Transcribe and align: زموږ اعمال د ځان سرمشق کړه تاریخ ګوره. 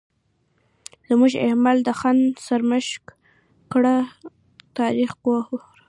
زموږ 1.09 1.33
اعمال 1.45 1.77
د 1.83 1.89
ځان 2.01 2.17
سرمشق 2.45 3.03
کړه 3.71 3.95
تاریخ 4.79 5.11
ګوره. 5.25 5.43